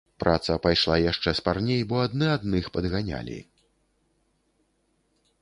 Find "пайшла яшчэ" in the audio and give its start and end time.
0.65-1.33